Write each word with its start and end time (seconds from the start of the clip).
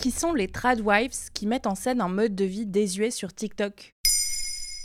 Qui 0.00 0.10
sont 0.10 0.32
les 0.32 0.48
tradwives 0.48 1.28
qui 1.34 1.46
mettent 1.46 1.66
en 1.66 1.74
scène 1.74 2.00
un 2.00 2.08
mode 2.08 2.34
de 2.34 2.46
vie 2.46 2.64
désuet 2.64 3.10
sur 3.10 3.34
TikTok? 3.34 3.94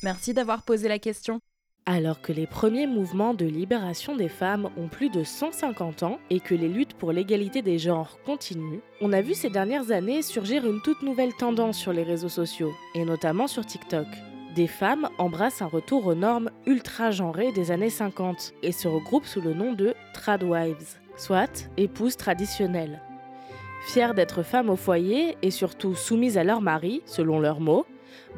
Merci 0.04 0.34
d'avoir 0.34 0.64
posé 0.64 0.90
la 0.90 1.00
question. 1.00 1.40
Alors 1.86 2.22
que 2.22 2.34
les 2.34 2.48
premiers 2.48 2.86
mouvements 2.86 3.34
de 3.34 3.46
libération 3.46 4.18
des 4.18 4.28
femmes 4.28 4.70
ont 4.76 4.90
plus 4.90 5.10
de 5.10 5.24
150 5.24 6.04
ans 6.04 6.20
et 6.30 6.42
que 6.42 6.54
les 6.54 6.68
luttes 6.68 6.96
pour 6.96 7.14
l'égalité 7.14 7.62
des 7.62 7.80
genres 7.80 8.20
continuent, 8.26 8.82
on 9.00 9.14
a 9.14 9.22
vu 9.22 9.36
ces 9.36 9.50
dernières 9.50 9.92
années 9.92 10.22
surgir 10.22 10.68
une 10.68 10.82
toute 10.82 11.02
nouvelle 11.02 11.34
tendance 11.34 11.78
sur 11.78 11.94
les 11.94 12.04
réseaux 12.04 12.28
sociaux, 12.28 12.74
et 12.94 13.06
notamment 13.06 13.48
sur 13.48 13.66
TikTok. 13.66 14.08
Des 14.54 14.68
femmes 14.68 15.08
embrassent 15.18 15.62
un 15.62 15.68
retour 15.68 16.08
aux 16.08 16.16
normes 16.16 16.52
ultra-genrées 16.66 17.54
des 17.54 17.72
années 17.72 17.90
50 17.90 18.52
et 18.64 18.74
se 18.74 18.90
regroupent 18.90 19.28
sous 19.28 19.42
le 19.42 19.54
nom 19.54 19.72
de 19.72 19.96
tradwives, 20.14 21.00
soit 21.16 21.70
épouses 21.78 22.18
traditionnelles. 22.18 23.02
Fières 23.86 24.16
d'être 24.16 24.44
femmes 24.44 24.72
au 24.72 24.76
foyer 24.76 25.38
et 25.44 25.52
surtout 25.52 25.96
soumises 25.96 26.38
à 26.38 26.44
leur 26.44 26.60
mari, 26.60 27.02
selon 27.06 27.40
leurs 27.40 27.62
mots, 27.62 27.86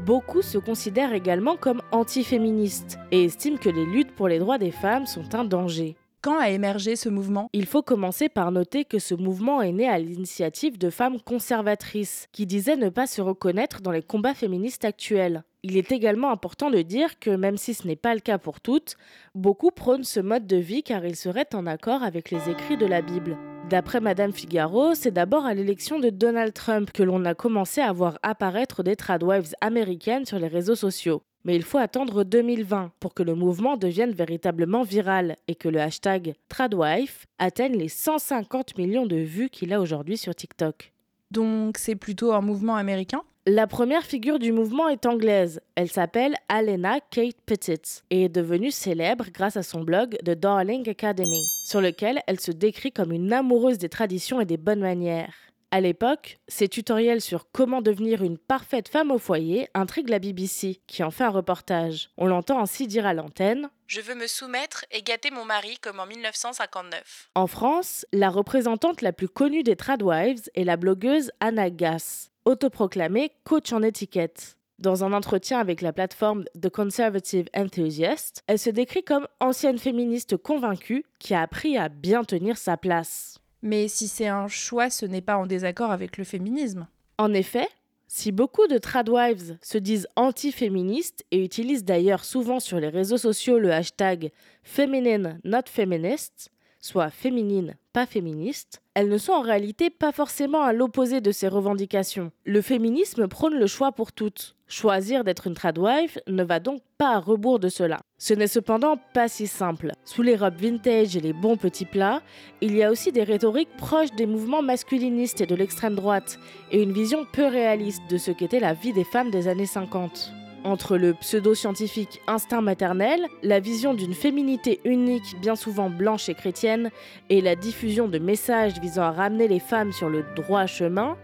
beaucoup 0.06 0.42
se 0.42 0.58
considèrent 0.58 1.14
également 1.14 1.56
comme 1.56 1.82
antiféministes 1.92 3.00
et 3.12 3.24
estiment 3.24 3.58
que 3.58 3.70
les 3.70 3.86
luttes 3.86 4.14
pour 4.14 4.28
les 4.28 4.40
droits 4.40 4.58
des 4.58 4.72
femmes 4.72 5.06
sont 5.06 5.34
un 5.34 5.46
danger. 5.46 5.96
Quand 6.22 6.38
a 6.38 6.50
émergé 6.50 6.98
ce 6.98 7.08
mouvement? 7.08 7.50
Il 7.54 7.66
faut 7.66 7.82
commencer 7.82 8.28
par 8.28 8.52
noter 8.52 8.84
que 8.84 9.00
ce 9.00 9.16
mouvement 9.16 9.62
est 9.62 9.72
né 9.72 9.88
à 9.88 9.98
l'initiative 9.98 10.78
de 10.78 10.90
femmes 10.90 11.22
conservatrices 11.22 12.28
qui 12.34 12.46
disaient 12.46 12.76
ne 12.76 12.90
pas 12.90 13.08
se 13.08 13.22
reconnaître 13.22 13.82
dans 13.82 13.92
les 13.92 14.04
combats 14.04 14.34
féministes 14.34 14.84
actuels. 14.84 15.44
Il 15.64 15.78
est 15.78 15.92
également 15.92 16.32
important 16.32 16.70
de 16.70 16.82
dire 16.82 17.20
que 17.20 17.30
même 17.30 17.58
si 17.58 17.74
ce 17.74 17.88
n'est 17.88 17.96
pas 17.96 18.14
le 18.14 18.20
cas 18.20 18.38
pour 18.38 18.60
toutes, 18.60 18.98
beaucoup 19.34 19.72
prônent 19.72 20.04
ce 20.04 20.20
mode 20.20 20.46
de 20.46 20.58
vie 20.58 20.84
car 20.84 21.06
il 21.06 21.16
serait 21.16 21.56
en 21.56 21.66
accord 21.66 22.04
avec 22.04 22.32
les 22.32 22.50
écrits 22.50 22.78
de 22.78 22.86
la 22.86 23.02
Bible. 23.02 23.38
D'après 23.70 24.00
Madame 24.00 24.32
Figaro, 24.32 24.94
c'est 24.94 25.12
d'abord 25.12 25.46
à 25.46 25.54
l'élection 25.54 26.00
de 26.00 26.10
Donald 26.10 26.54
Trump 26.54 26.90
que 26.94 27.04
l'on 27.04 27.26
a 27.26 27.36
commencé 27.36 27.82
à 27.82 27.92
voir 27.92 28.18
apparaître 28.24 28.82
des 28.82 28.96
tradwives 28.96 29.54
américaines 29.60 30.26
sur 30.26 30.40
les 30.40 30.48
réseaux 30.48 30.76
sociaux. 30.76 31.22
Mais 31.44 31.58
il 31.58 31.64
faut 31.64 31.78
attendre 31.78 32.24
2020 32.24 32.92
pour 33.02 33.14
que 33.14 33.24
le 33.24 33.36
mouvement 33.36 33.76
devienne 33.76 34.12
véritablement 34.12 34.84
viral 34.84 35.36
et 35.50 35.56
que 35.56 35.68
le 35.68 35.82
hashtag 35.82 36.36
tradwife 36.48 37.26
atteigne 37.40 37.76
les 37.76 37.90
150 37.90 38.78
millions 38.78 39.06
de 39.06 39.18
vues 39.18 39.50
qu'il 39.50 39.74
a 39.74 39.82
aujourd'hui 39.82 40.16
sur 40.16 40.34
TikTok. 40.34 40.94
Donc 41.32 41.78
c'est 41.78 41.96
plutôt 41.96 42.32
un 42.32 42.42
mouvement 42.42 42.78
américain? 42.78 43.24
La 43.50 43.66
première 43.66 44.04
figure 44.04 44.40
du 44.40 44.52
mouvement 44.52 44.90
est 44.90 45.06
anglaise. 45.06 45.62
Elle 45.76 45.90
s'appelle 45.90 46.36
Alena 46.50 47.00
Kate 47.00 47.38
Pettit 47.46 48.02
et 48.10 48.26
est 48.26 48.30
devenue 48.30 48.72
célèbre 48.72 49.28
grâce 49.32 49.56
à 49.56 49.64
son 49.64 49.84
blog 49.84 50.18
The 50.26 50.32
Darling 50.32 50.88
Academy, 50.90 51.46
sur 51.66 51.80
lequel 51.80 52.20
elle 52.28 52.42
se 52.42 52.52
décrit 52.52 52.92
comme 52.92 53.14
une 53.14 53.32
amoureuse 53.32 53.78
des 53.78 53.88
traditions 53.88 54.42
et 54.42 54.46
des 54.46 54.58
bonnes 54.58 54.82
manières. 54.82 55.34
À 55.72 55.80
l'époque, 55.80 56.40
ses 56.50 56.68
tutoriels 56.68 57.22
sur 57.22 57.50
comment 57.50 57.82
devenir 57.82 58.22
une 58.22 58.38
parfaite 58.38 58.90
femme 58.90 59.12
au 59.12 59.18
foyer 59.18 59.70
intriguent 59.74 60.10
la 60.10 60.20
BBC, 60.20 60.82
qui 60.86 61.02
en 61.04 61.12
fait 61.12 61.24
un 61.24 61.30
reportage. 61.30 62.10
On 62.18 62.26
l'entend 62.26 62.60
ainsi 62.60 62.86
dire 62.86 63.06
à 63.06 63.14
l'antenne 63.14 63.70
Je 63.88 64.02
veux 64.02 64.16
me 64.16 64.28
soumettre 64.28 64.84
et 64.92 65.04
gâter 65.04 65.32
mon 65.32 65.46
mari 65.46 65.78
comme 65.82 66.02
en 66.02 66.06
1959. 66.06 67.30
En 67.36 67.48
France, 67.48 68.06
la 68.12 68.30
représentante 68.30 69.02
la 69.02 69.14
plus 69.14 69.30
connue 69.30 69.64
des 69.64 69.78
tradwives 69.78 70.50
est 70.54 70.66
la 70.66 70.76
blogueuse 70.76 71.32
Anna 71.40 71.70
Gass 71.70 72.30
autoproclamée 72.48 73.34
coach 73.44 73.74
en 73.74 73.84
étiquette. 73.84 74.58
Dans 74.80 75.04
un 75.04 75.12
entretien 75.12 75.60
avec 75.60 75.82
la 75.82 75.92
plateforme 75.92 76.46
The 76.60 76.70
Conservative 76.70 77.50
Enthusiast, 77.54 78.44
elle 78.48 78.58
se 78.58 78.70
décrit 78.70 79.04
comme 79.04 79.28
ancienne 79.42 79.78
féministe 79.78 80.38
convaincue 80.38 81.04
qui 81.20 81.34
a 81.34 81.42
appris 81.42 81.78
à 81.78 81.90
bien 81.90 82.24
tenir 82.24 82.58
sa 82.58 82.78
place. 82.78 83.40
Mais 83.62 83.90
si 83.90 84.08
c'est 84.08 84.28
un 84.28 84.48
choix, 84.48 84.90
ce 84.90 85.06
n'est 85.06 85.22
pas 85.22 85.36
en 85.36 85.46
désaccord 85.46 85.92
avec 85.92 86.18
le 86.18 86.24
féminisme. 86.24 86.88
En 87.18 87.34
effet, 87.34 87.68
si 88.08 88.32
beaucoup 88.32 88.68
de 88.68 88.78
tradwives 88.78 89.58
se 89.62 89.78
disent 89.78 90.08
anti-féministes 90.16 91.26
et 91.32 91.44
utilisent 91.44 91.84
d'ailleurs 91.84 92.24
souvent 92.24 92.62
sur 92.62 92.80
les 92.80 92.88
réseaux 92.88 93.18
sociaux 93.18 93.60
le 93.60 93.74
hashtag 93.74 94.32
feminine 94.64 95.42
not 95.44 95.64
feminist, 95.66 96.50
soit 96.80 97.10
féminine, 97.10 97.76
pas 97.98 98.06
féministe, 98.06 98.84
elles 98.94 99.10
ne 99.10 99.18
sont 99.18 99.32
en 99.32 99.42
réalité 99.42 99.90
pas 99.90 100.12
forcément 100.12 100.62
à 100.62 100.72
l'opposé 100.72 101.20
de 101.20 101.32
ces 101.32 101.48
revendications. 101.48 102.32
Le 102.46 102.62
féminisme 102.62 103.28
prône 103.28 103.56
le 103.56 103.66
choix 103.66 103.92
pour 103.92 104.12
toutes. 104.12 104.56
Choisir 104.68 105.24
d'être 105.24 105.48
une 105.48 105.56
tradwife 105.56 106.20
ne 106.28 106.44
va 106.44 106.60
donc 106.60 106.84
pas 107.00 107.16
à 107.16 107.20
rebours 107.20 107.58
de 107.58 107.70
cela. 107.70 107.98
Ce 108.20 108.36
n'est 108.36 108.46
cependant 108.46 109.00
pas 109.16 109.28
si 109.28 109.48
simple. 109.48 109.94
Sous 110.06 110.22
les 110.22 110.36
robes 110.36 110.62
vintage 110.62 111.18
et 111.18 111.22
les 111.22 111.34
bons 111.34 111.58
petits 111.58 111.86
plats, 111.86 112.22
il 112.62 112.76
y 112.76 112.84
a 112.84 112.92
aussi 112.92 113.12
des 113.12 113.24
rhétoriques 113.24 113.76
proches 113.78 114.12
des 114.12 114.28
mouvements 114.28 114.62
masculinistes 114.62 115.42
et 115.42 115.48
de 115.48 115.56
l'extrême 115.56 115.96
droite, 115.96 116.38
et 116.72 116.84
une 116.84 116.94
vision 116.94 117.26
peu 117.34 117.48
réaliste 117.48 118.04
de 118.12 118.20
ce 118.20 118.30
qu'était 118.30 118.60
la 118.60 118.76
vie 118.76 118.94
des 118.94 119.06
femmes 119.06 119.32
des 119.32 119.48
années 119.48 119.66
50. 119.66 120.32
Entre 120.68 120.98
le 120.98 121.14
pseudo-scientifique 121.14 122.20
instinct 122.28 122.60
maternel, 122.60 123.26
la 123.42 123.62
vision 123.62 123.94
d'une 123.94 124.14
féminité 124.14 124.82
unique, 124.84 125.40
bien 125.40 125.56
souvent 125.56 125.90
blanche 125.90 126.28
et 126.28 126.34
chrétienne, 126.34 126.92
et 127.30 127.40
la 127.40 127.56
diffusion 127.56 128.10
de 128.10 128.20
messages 128.20 128.78
visant 128.82 129.04
à 129.04 129.12
ramener 129.12 129.48
les 129.48 129.62
femmes 129.62 129.94
sur 129.94 130.10
le 130.10 130.26
droit 130.36 130.66
chemin, 130.66 131.18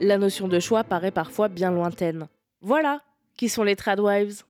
la 0.00 0.18
notion 0.18 0.48
de 0.48 0.58
choix 0.58 0.82
paraît 0.82 1.12
parfois 1.12 1.46
bien 1.46 1.70
lointaine. 1.70 2.26
Voilà 2.60 3.02
qui 3.36 3.48
sont 3.48 3.62
les 3.62 3.76
tradwives. 3.76 4.42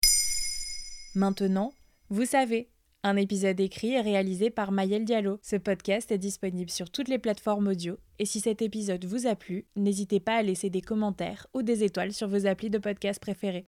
Maintenant, 1.15 1.75
vous 2.09 2.25
savez. 2.25 2.71
Un 3.03 3.17
épisode 3.17 3.61
écrit 3.61 3.93
et 3.93 4.01
réalisé 4.01 4.49
par 4.49 4.73
Mayel 4.73 5.05
Diallo. 5.05 5.39
Ce 5.43 5.57
podcast 5.57 6.11
est 6.11 6.17
disponible 6.17 6.71
sur 6.71 6.89
toutes 6.89 7.09
les 7.09 7.19
plateformes 7.19 7.69
audio. 7.69 7.99
Et 8.19 8.25
si 8.25 8.41
cet 8.41 8.63
épisode 8.63 9.05
vous 9.05 9.27
a 9.27 9.35
plu, 9.35 9.67
n'hésitez 9.77 10.21
pas 10.21 10.37
à 10.37 10.43
laisser 10.43 10.71
des 10.71 10.81
commentaires 10.81 11.47
ou 11.53 11.61
des 11.61 11.85
étoiles 11.85 12.15
sur 12.15 12.29
vos 12.29 12.47
applis 12.47 12.71
de 12.71 12.79
podcast 12.79 13.21
préférés. 13.21 13.67